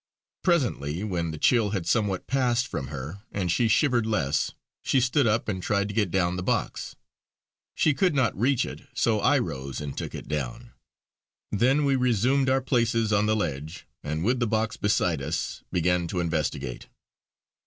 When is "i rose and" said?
9.19-9.95